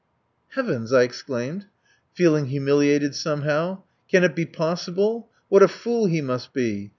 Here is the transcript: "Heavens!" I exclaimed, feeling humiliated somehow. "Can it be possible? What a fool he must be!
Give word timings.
"Heavens!" 0.55 0.91
I 0.91 1.03
exclaimed, 1.03 1.67
feeling 2.15 2.47
humiliated 2.47 3.13
somehow. 3.13 3.83
"Can 4.09 4.23
it 4.23 4.35
be 4.35 4.47
possible? 4.47 5.29
What 5.47 5.61
a 5.61 5.67
fool 5.67 6.07
he 6.07 6.21
must 6.21 6.53
be! 6.53 6.89